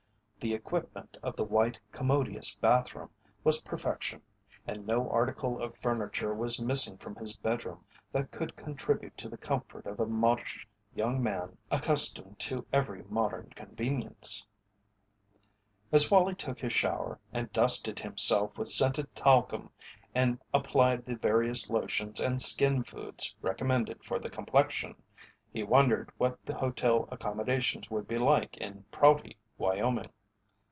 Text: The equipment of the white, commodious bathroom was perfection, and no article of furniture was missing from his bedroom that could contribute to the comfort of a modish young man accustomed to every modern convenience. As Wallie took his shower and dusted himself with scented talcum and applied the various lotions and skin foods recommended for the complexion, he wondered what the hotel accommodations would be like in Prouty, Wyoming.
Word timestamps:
The 0.43 0.55
equipment 0.55 1.17
of 1.21 1.35
the 1.35 1.43
white, 1.43 1.79
commodious 1.91 2.55
bathroom 2.55 3.11
was 3.43 3.61
perfection, 3.61 4.23
and 4.65 4.87
no 4.87 5.07
article 5.07 5.61
of 5.61 5.77
furniture 5.77 6.33
was 6.33 6.59
missing 6.59 6.97
from 6.97 7.15
his 7.15 7.37
bedroom 7.37 7.85
that 8.11 8.31
could 8.31 8.55
contribute 8.55 9.15
to 9.17 9.29
the 9.29 9.37
comfort 9.37 9.85
of 9.85 9.99
a 9.99 10.07
modish 10.07 10.67
young 10.95 11.21
man 11.21 11.59
accustomed 11.69 12.39
to 12.39 12.65
every 12.73 13.03
modern 13.03 13.51
convenience. 13.55 14.47
As 15.91 16.09
Wallie 16.09 16.33
took 16.33 16.59
his 16.59 16.73
shower 16.73 17.19
and 17.31 17.53
dusted 17.53 17.99
himself 17.99 18.57
with 18.57 18.67
scented 18.69 19.15
talcum 19.15 19.69
and 20.15 20.39
applied 20.55 21.05
the 21.05 21.17
various 21.17 21.69
lotions 21.69 22.19
and 22.19 22.41
skin 22.41 22.83
foods 22.83 23.35
recommended 23.43 24.03
for 24.03 24.17
the 24.17 24.31
complexion, 24.31 24.95
he 25.53 25.61
wondered 25.61 26.09
what 26.17 26.43
the 26.47 26.57
hotel 26.57 27.07
accommodations 27.11 27.91
would 27.91 28.07
be 28.07 28.17
like 28.17 28.57
in 28.57 28.85
Prouty, 28.91 29.37
Wyoming. 29.59 30.09